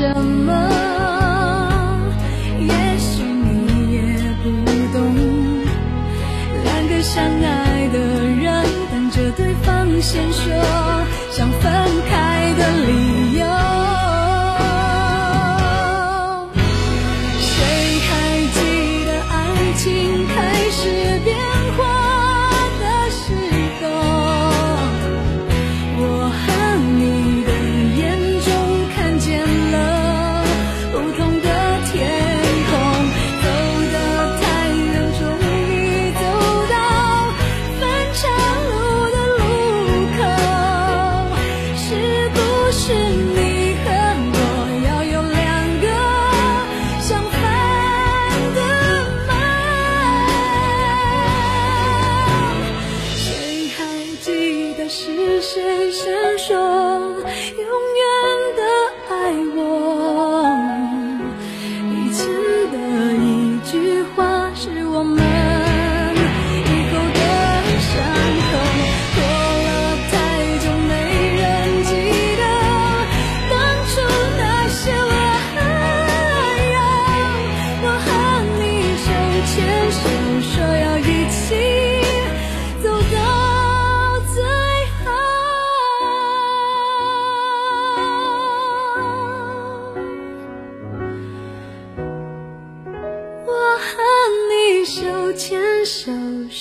[0.00, 0.50] 什么？
[2.58, 4.00] 也许你也
[4.42, 4.48] 不
[4.96, 4.98] 懂，
[6.64, 10.40] 两个相爱的人等着对方先说
[11.30, 11.70] 想分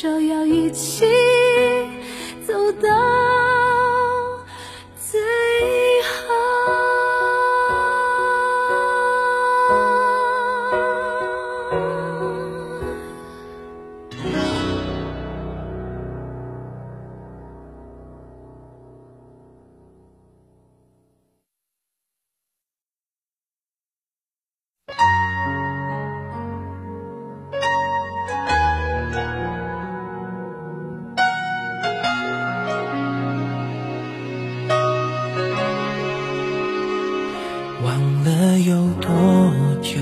[0.01, 1.03] 说要一起
[39.01, 39.51] 多
[39.81, 39.99] 久，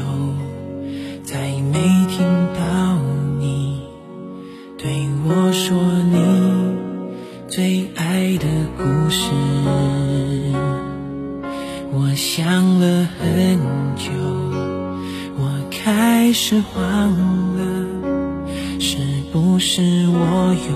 [1.24, 1.38] 再
[1.72, 2.98] 没听到
[3.40, 3.81] 你
[4.78, 5.78] 对我说
[6.12, 6.18] 你
[7.47, 8.47] 最爱的
[8.78, 9.31] 故事。
[11.94, 13.59] 我想了很
[13.96, 14.12] 久，
[15.38, 17.12] 我开始慌
[17.58, 17.62] 了，
[18.80, 18.97] 是
[19.31, 20.74] 不是我又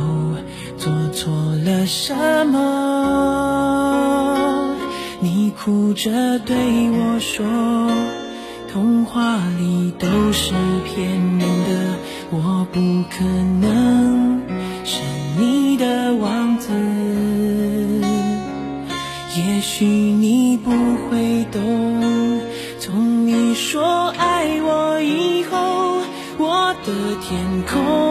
[0.77, 1.31] 做错
[1.65, 2.13] 了什
[2.47, 3.50] 么？
[5.63, 6.55] 哭着对
[6.89, 7.45] 我说，
[8.73, 11.99] 童话里都是骗人的，
[12.31, 12.79] 我不
[13.11, 13.23] 可
[13.61, 14.41] 能
[14.83, 15.03] 是
[15.37, 16.71] 你的王子。
[19.37, 22.41] 也许你不会懂，
[22.79, 26.01] 从你说爱我以后，
[26.39, 28.10] 我的天空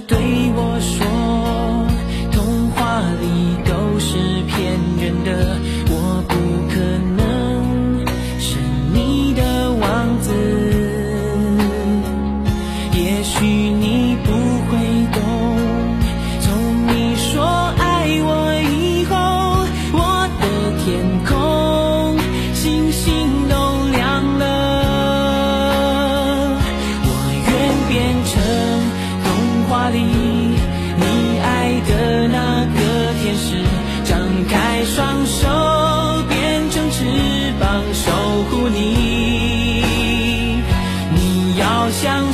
[0.00, 0.43] 对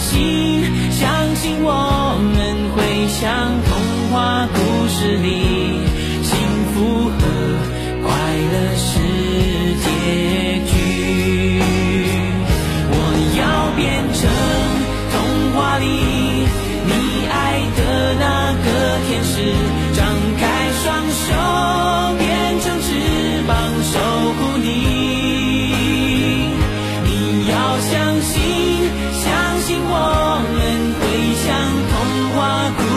[0.01, 3.71] 信，相信我们会像童
[4.11, 4.59] 话故
[4.89, 5.29] 事里，
[6.23, 6.31] 幸
[6.73, 7.21] 福和
[8.03, 8.09] 快
[8.53, 8.89] 乐是
[9.85, 9.87] 结
[10.67, 10.73] 局。
[12.91, 12.95] 我
[13.39, 13.41] 要
[13.77, 13.79] 变
[14.13, 14.21] 成
[15.13, 15.15] 童
[15.55, 15.85] 话里
[32.41, 32.90] 童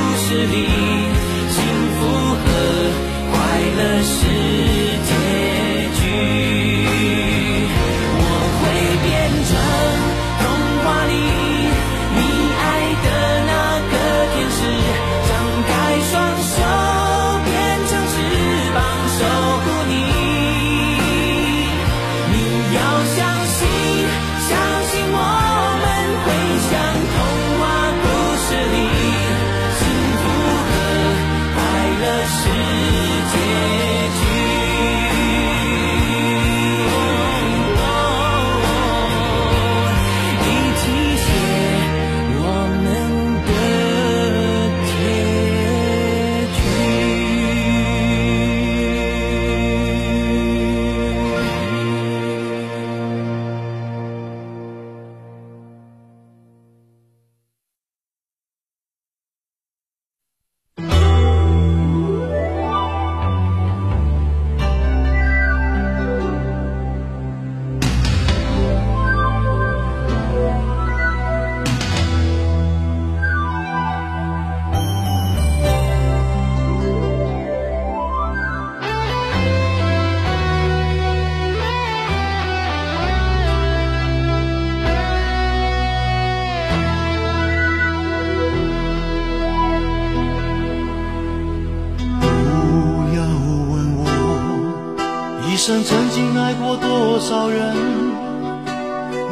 [95.64, 97.74] 一生曾经爱过多少人，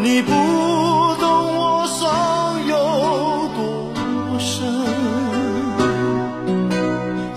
[0.02, 3.60] 你不懂我伤有多
[4.40, 4.64] 深。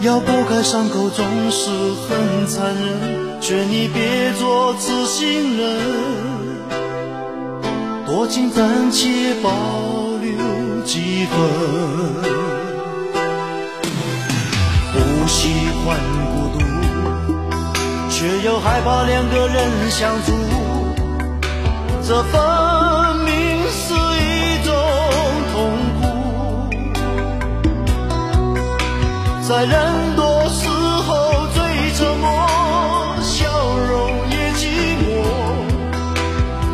[0.01, 1.71] 要剥开伤口总是
[2.07, 5.77] 很残忍，劝你别做痴心人，
[8.07, 9.51] 多情暂且保
[10.23, 10.31] 留
[10.85, 11.37] 几分。
[14.93, 15.51] 不喜
[15.85, 16.24] 欢孤独，
[18.25, 20.33] 却又害怕两个人相处，
[22.03, 22.41] 这分
[23.19, 23.35] 明
[23.69, 24.73] 是一种
[25.53, 26.03] 痛苦。
[29.47, 31.61] 在人多时候最
[31.93, 32.27] 沉默，
[33.21, 33.45] 笑
[33.91, 33.93] 容
[34.31, 34.63] 也寂
[35.05, 35.05] 寞，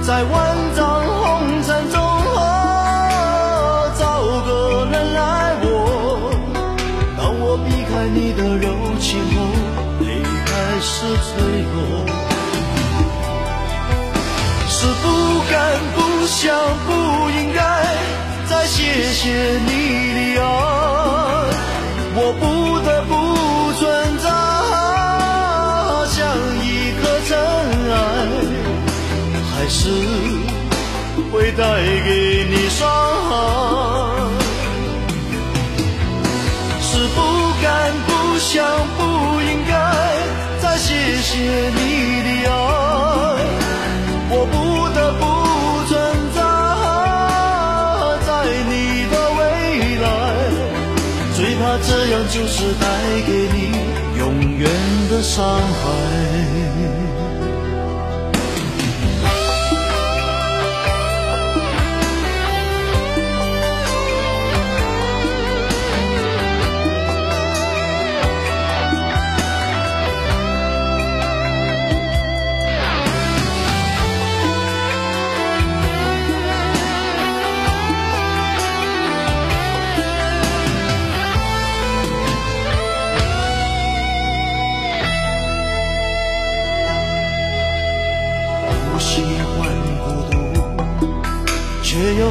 [0.06, 1.98] 在万丈红尘中。
[2.36, 2.38] 啊
[3.98, 5.66] 找个人来我。
[7.18, 8.68] 当我避开你的柔
[9.00, 9.36] 情后，
[10.50, 11.30] 还是脆
[11.72, 11.74] 弱。
[14.68, 15.04] 是不
[15.50, 15.54] 敢、
[15.94, 16.38] 不想、
[16.86, 16.88] 不
[17.30, 17.58] 应该
[18.48, 18.78] 再谢
[19.12, 19.22] 谢
[19.66, 19.68] 你
[20.14, 20.44] 的爱，
[22.14, 22.42] 我不
[22.86, 23.12] 得不
[23.78, 23.80] 存
[24.18, 24.26] 在，
[26.08, 26.18] 像
[26.64, 26.66] 一
[26.98, 27.30] 颗尘
[27.92, 27.94] 埃，
[29.52, 29.78] 还是
[31.30, 31.60] 会带
[32.06, 32.08] 给
[32.50, 32.78] 你伤
[33.28, 33.30] 害。
[36.80, 37.18] 是不
[37.62, 37.68] 敢、
[38.06, 38.08] 不
[38.38, 38.56] 想、
[38.96, 39.00] 不
[41.10, 41.34] 谢谢
[41.70, 42.52] 你的爱，
[44.30, 44.54] 我不
[44.94, 45.22] 得不
[45.88, 45.92] 存
[46.36, 46.38] 在
[48.24, 48.30] 在
[48.70, 48.72] 你
[49.10, 49.40] 的未
[49.98, 50.06] 来，
[51.34, 52.86] 最怕这样就是带
[53.26, 53.58] 给你
[54.20, 54.22] 永
[54.56, 54.62] 远
[55.10, 55.36] 的伤
[55.82, 56.99] 害。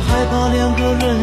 [0.01, 1.19] 害怕两个人。